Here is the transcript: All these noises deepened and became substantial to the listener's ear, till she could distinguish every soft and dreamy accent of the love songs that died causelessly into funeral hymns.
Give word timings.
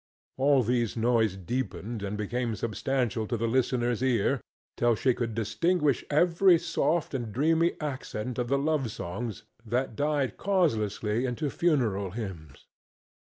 All 0.39 0.63
these 0.63 0.97
noises 0.97 1.37
deepened 1.37 2.01
and 2.01 2.17
became 2.17 2.55
substantial 2.55 3.27
to 3.27 3.37
the 3.37 3.47
listener's 3.47 4.01
ear, 4.01 4.41
till 4.75 4.95
she 4.95 5.13
could 5.13 5.35
distinguish 5.35 6.03
every 6.09 6.57
soft 6.57 7.13
and 7.13 7.31
dreamy 7.31 7.73
accent 7.79 8.39
of 8.39 8.47
the 8.47 8.57
love 8.57 8.89
songs 8.91 9.43
that 9.63 9.95
died 9.95 10.37
causelessly 10.37 11.25
into 11.25 11.51
funeral 11.51 12.09
hymns. 12.09 12.65